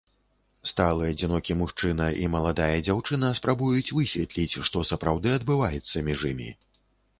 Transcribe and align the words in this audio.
Сталы 0.69 1.03
адзінокі 1.11 1.57
мужчына 1.59 2.07
і 2.21 2.25
маладая 2.37 2.71
дзяўчына 2.87 3.31
спрабуюць 3.41 3.93
высветліць, 3.99 4.59
што 4.71 4.85
сапраўды 4.95 5.37
адбываецца 5.39 6.07
між 6.11 6.29
імі. 6.35 6.53